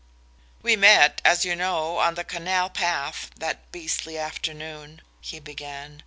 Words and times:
"We 0.63 0.75
met, 0.75 1.21
as 1.23 1.45
you 1.45 1.55
know, 1.55 1.99
on 1.99 2.15
the 2.15 2.23
canal 2.23 2.71
path 2.71 3.29
that 3.37 3.71
beastly 3.71 4.17
afternoon," 4.17 5.01
he 5.19 5.39
began. 5.39 5.99